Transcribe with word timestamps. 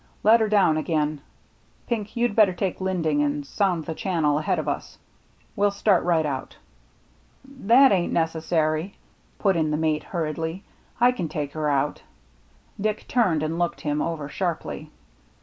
"Let 0.23 0.39
her 0.39 0.49
down 0.49 0.77
again. 0.77 1.21
Pink, 1.85 2.17
you'd 2.17 2.35
better 2.35 2.53
take 2.53 2.81
Linding 2.81 3.21
and 3.23 3.45
sound 3.45 3.85
the 3.85 3.93
channel 3.93 4.39
ahead 4.39 4.57
of 4.57 4.67
us. 4.67 4.97
We'll 5.55 5.69
start 5.69 6.03
right 6.03 6.25
out." 6.25 6.57
"That 7.45 7.91
ain't 7.91 8.11
necessary," 8.11 8.95
put 9.37 9.55
in 9.55 9.69
the 9.69 9.77
mate, 9.77 10.05
hurriedly;" 10.05 10.63
I 10.99 11.11
can 11.11 11.29
take 11.29 11.53
her 11.53 11.69
out." 11.69 12.01
Dick 12.81 13.07
turned 13.07 13.43
and 13.43 13.59
looked 13.59 13.81
him 13.81 14.01
over 14.01 14.27
sharply. 14.27 14.89